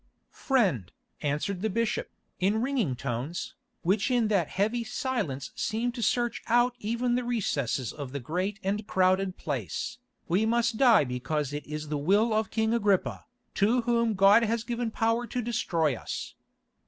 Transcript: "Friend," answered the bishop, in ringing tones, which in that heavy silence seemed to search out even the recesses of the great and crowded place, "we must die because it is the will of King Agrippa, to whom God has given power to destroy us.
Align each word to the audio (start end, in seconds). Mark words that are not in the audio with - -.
"Friend," 0.31 0.91
answered 1.21 1.61
the 1.61 1.69
bishop, 1.69 2.09
in 2.39 2.59
ringing 2.59 2.95
tones, 2.95 3.53
which 3.83 4.09
in 4.09 4.29
that 4.29 4.47
heavy 4.47 4.83
silence 4.83 5.51
seemed 5.53 5.93
to 5.93 6.01
search 6.01 6.41
out 6.47 6.73
even 6.79 7.13
the 7.13 7.23
recesses 7.23 7.93
of 7.93 8.11
the 8.11 8.19
great 8.19 8.59
and 8.63 8.87
crowded 8.87 9.37
place, 9.37 9.99
"we 10.27 10.43
must 10.43 10.77
die 10.77 11.03
because 11.03 11.53
it 11.53 11.67
is 11.67 11.89
the 11.89 11.99
will 11.99 12.33
of 12.33 12.49
King 12.49 12.73
Agrippa, 12.73 13.25
to 13.53 13.81
whom 13.81 14.15
God 14.15 14.41
has 14.41 14.63
given 14.63 14.89
power 14.89 15.27
to 15.27 15.39
destroy 15.39 15.95
us. 15.95 16.33